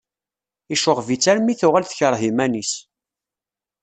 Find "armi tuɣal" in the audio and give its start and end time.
1.31-1.85